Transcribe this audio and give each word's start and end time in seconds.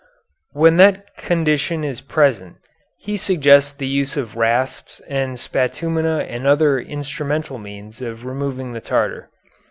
When 0.53 0.77
that 0.77 1.15
condition 1.15 1.83
is 1.83 2.01
present 2.01 2.55
he 2.97 3.17
suggests 3.17 3.71
the 3.71 3.85
use 3.85 4.17
of 4.17 4.35
rasps 4.35 4.99
and 5.07 5.37
spatumina 5.37 6.23
and 6.27 6.47
other 6.47 6.79
instrumental 6.79 7.59
means 7.59 8.01
of 8.01 8.25
removing 8.25 8.73
the 8.73 8.81
tartar. 8.81 9.29